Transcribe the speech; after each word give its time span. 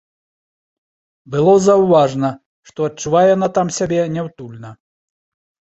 Было 1.35 1.53
заўважна, 1.67 2.29
што 2.71 2.79
адчувае 2.91 3.25
яна 3.35 3.47
там 3.61 3.67
сябе 3.79 4.01
няўтульна. 4.17 4.69